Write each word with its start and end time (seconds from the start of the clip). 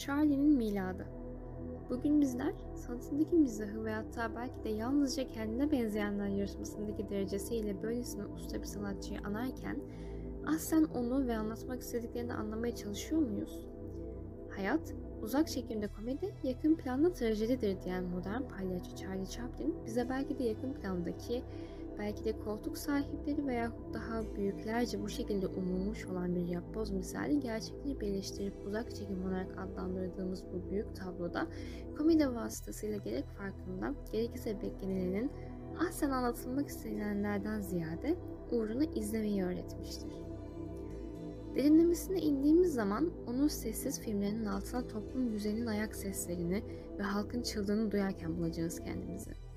Charlie'nin 0.00 0.56
miladı. 0.56 1.06
Bugün 1.90 2.20
bizler 2.20 2.54
sanatındaki 2.74 3.36
mizahı 3.36 3.84
ve 3.84 3.92
hatta 3.92 4.36
belki 4.36 4.64
de 4.64 4.68
yalnızca 4.68 5.28
kendine 5.28 5.70
benzeyenler 5.70 6.28
yarışmasındaki 6.28 7.08
derecesiyle 7.08 7.82
böylesine 7.82 8.24
usta 8.24 8.60
bir 8.60 8.66
sanatçıyı 8.66 9.20
anarken 9.20 9.78
aslen 10.46 10.84
onu 10.84 11.26
ve 11.26 11.36
anlatmak 11.36 11.80
istediklerini 11.80 12.34
anlamaya 12.34 12.76
çalışıyor 12.76 13.22
muyuz? 13.22 13.66
Hayat, 14.56 14.94
uzak 15.22 15.48
çekimde 15.48 15.88
komedi, 15.88 16.34
yakın 16.42 16.74
planda 16.74 17.12
trajedidir 17.12 17.82
diyen 17.82 18.04
modern 18.04 18.42
palyaço 18.42 18.96
Charlie 18.96 19.26
Chaplin 19.26 19.74
bize 19.86 20.08
belki 20.08 20.38
de 20.38 20.44
yakın 20.44 20.72
plandaki 20.72 21.42
belki 21.98 22.24
de 22.24 22.38
koltuk 22.38 22.78
sahipleri 22.78 23.46
veya 23.46 23.72
daha 23.92 24.36
büyüklerce 24.36 25.02
bu 25.02 25.08
şekilde 25.08 25.46
umulmuş 25.46 26.06
olan 26.06 26.34
bir 26.34 26.48
yapboz 26.48 26.90
misali 26.90 27.40
gerçekleri 27.40 28.00
birleştirip 28.00 28.54
uzak 28.66 28.96
çekim 28.96 29.24
olarak 29.24 29.58
adlandırdığımız 29.58 30.44
bu 30.44 30.70
büyük 30.70 30.96
tabloda 30.96 31.46
komedi 31.98 32.34
vasıtasıyla 32.34 32.96
gerek 32.96 33.24
farkında 33.38 33.94
gerekirse 34.12 34.62
beklenilenin 34.62 35.30
aslen 35.88 36.10
anlatılmak 36.10 36.68
istenilenlerden 36.68 37.60
ziyade 37.60 38.16
uğruna 38.52 38.84
izlemeyi 38.84 39.44
öğretmiştir. 39.44 40.12
Derinlemesine 41.54 42.20
indiğimiz 42.20 42.74
zaman 42.74 43.10
onun 43.26 43.48
sessiz 43.48 44.00
filmlerinin 44.00 44.44
altına 44.44 44.86
toplum 44.86 45.32
düzenin 45.32 45.66
ayak 45.66 45.96
seslerini 45.96 46.62
ve 46.98 47.02
halkın 47.02 47.42
çıldığını 47.42 47.92
duyarken 47.92 48.36
bulacağız 48.36 48.80
kendimizi. 48.80 49.49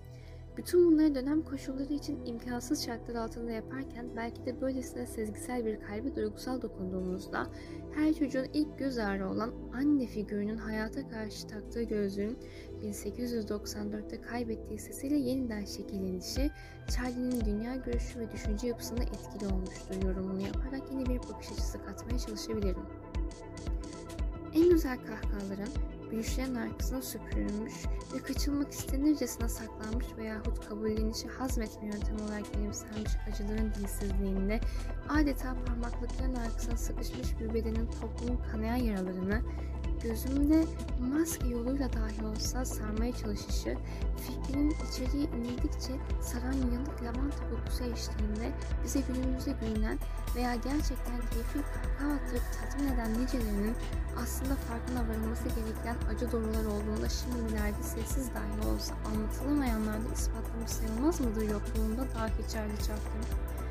Bütün 0.58 0.92
bunları 0.92 1.16
dönem 1.16 1.42
koşulları 1.42 1.94
için 1.94 2.26
imkansız 2.26 2.86
şartlar 2.86 3.16
altında 3.16 3.52
yaparken 3.52 4.06
belki 4.16 4.46
de 4.46 4.62
böylesine 4.62 5.06
sezgisel 5.06 5.66
bir 5.66 5.80
kalbi 5.82 6.16
duygusal 6.16 6.62
dokunduğumuzda 6.62 7.48
her 7.96 8.14
çocuğun 8.14 8.48
ilk 8.54 8.80
göz 8.80 8.98
ağrı 8.98 9.30
olan 9.30 9.54
anne 9.74 10.06
figürünün 10.06 10.58
hayata 10.58 11.10
karşı 11.10 11.48
taktığı 11.48 11.84
gözlüğün 11.84 12.38
1894'te 12.84 14.22
kaybettiği 14.22 14.80
sesiyle 14.80 15.16
yeniden 15.16 15.66
şekillenişi 15.66 16.52
Charlie'nin 16.96 17.46
dünya 17.46 17.76
görüşü 17.76 18.20
ve 18.20 18.32
düşünce 18.32 18.68
yapısında 18.68 19.04
etkili 19.04 19.54
olmuştur 19.54 20.04
yorumunu 20.06 20.42
yaparak 20.42 20.92
yeni 20.92 21.06
bir 21.06 21.20
bakış 21.20 21.52
açısı 21.52 21.86
katmaya 21.86 22.20
çalışabilirim. 22.20 22.86
En 24.54 24.70
güzel 24.70 24.98
kahkahaların 24.98 25.70
gülüşlerin 26.14 26.56
arkasına 26.56 27.02
süpürülmüş 27.02 27.74
ve 28.14 28.20
kaçılmak 28.20 28.72
istenircesine 28.72 29.50
saklanmış 29.50 30.06
veyahut 30.18 30.70
kabullenişi 30.70 31.28
hazmetme 31.28 31.88
yöntemi 31.88 32.22
olarak 32.22 32.54
benimsenmiş 32.54 33.12
acıların 33.32 33.74
dilsizliğinde 33.74 34.60
adeta 35.10 35.56
parmaklıkların 35.66 36.36
arkasına 36.36 36.78
sıkışmış 36.78 37.40
bir 37.40 37.54
bedenin 37.54 37.88
toplumun 38.02 38.40
kanayan 38.52 38.76
yaralarını 38.76 39.42
gözümde 40.04 40.66
maske 41.00 41.48
yoluyla 41.48 41.94
dahi 41.94 42.26
olsa 42.26 42.66
sarmaya 42.66 43.12
çalışışı, 43.12 43.78
fikrinin 44.18 44.76
içeriği 44.90 45.30
inildikçe 45.30 45.94
saran 46.22 46.54
yanık 46.54 47.04
lavanta 47.04 47.50
kokusu 47.50 47.84
eşliğinde 47.84 48.52
bize 48.84 49.00
günümüzde 49.00 49.52
görünen 49.52 50.00
veya 50.36 50.56
gerçekten 50.56 51.20
keyfi 51.20 51.60
kahkaha 51.74 52.20
tatmin 52.60 52.88
eden 52.88 53.22
nicelerinin 53.22 53.76
aslında 54.24 54.56
farkına 54.56 55.08
varılması 55.10 55.44
gereken 55.44 55.96
acı 56.16 56.32
doğrular 56.32 56.66
olduğunda 56.66 57.10
şimdilerde 57.10 57.84
sessiz 57.84 58.30
dahi 58.34 58.68
olsa 58.68 58.96
anlatılamayanlarda 59.06 60.14
ispatlamış 60.14 60.72
sayılmaz 60.72 61.22
mıdır 61.22 61.50
yokluğunda 61.50 62.02
dahi 62.02 62.52
Charlie 62.54 62.78
Chaplin? 62.78 63.63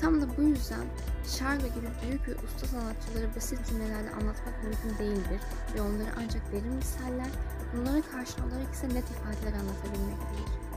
Tam 0.00 0.20
da 0.20 0.26
bu 0.36 0.42
yüzden 0.42 0.86
Sharga 1.26 1.66
gibi 1.66 1.88
büyük 2.02 2.28
ve 2.28 2.32
usta 2.34 2.66
sanatçıları 2.66 3.36
basit 3.36 3.66
cümlelerle 3.68 4.10
anlatmak 4.10 4.64
mümkün 4.64 5.04
değildir 5.04 5.40
ve 5.74 5.80
onları 5.80 6.10
ancak 6.16 6.52
derin 6.52 6.74
misaller, 6.74 7.30
bunlara 7.72 8.02
karşı 8.02 8.34
olarak 8.44 8.74
ise 8.74 8.88
net 8.88 9.04
ifadeler 9.10 9.58
anlatabilmektedir. 9.60 10.70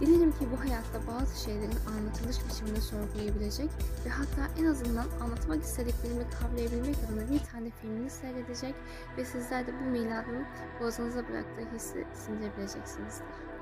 Dilerim 0.00 0.32
ki 0.32 0.46
bu 0.52 0.60
hayatta 0.60 0.98
bazı 1.06 1.44
şeylerin 1.44 1.78
anlatılış 1.88 2.36
biçimini 2.48 2.80
sorgulayabilecek 2.80 3.70
ve 4.06 4.10
hatta 4.10 4.60
en 4.60 4.64
azından 4.64 5.06
anlatmak 5.22 5.62
istediklerimi 5.62 6.24
kavrayabilmek 6.40 6.96
adına 7.06 7.30
bir 7.30 7.40
tane 7.52 7.70
filmini 7.70 8.10
seyredecek 8.10 8.74
ve 9.18 9.24
sizler 9.24 9.66
de 9.66 9.72
bu 9.80 9.90
miladın 9.90 10.44
boğazınıza 10.80 11.28
bıraktığı 11.28 11.76
hissi 11.76 12.04
sindirebileceksinizdir. 12.14 13.53